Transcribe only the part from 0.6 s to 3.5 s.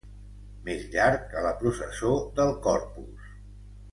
Més llarg que la processó del Corpus.